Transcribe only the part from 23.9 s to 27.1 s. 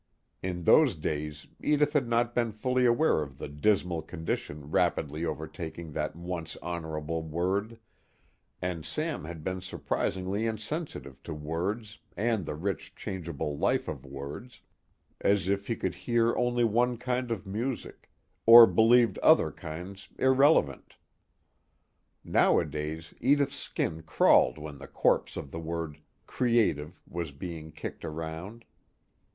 crawled when the corpse of the word "creative"